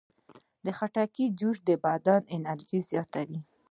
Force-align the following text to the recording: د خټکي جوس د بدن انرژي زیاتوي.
د 0.65 0.67
خټکي 0.77 1.25
جوس 1.39 1.57
د 1.67 1.69
بدن 1.85 2.21
انرژي 2.35 2.79
زیاتوي. 2.89 3.39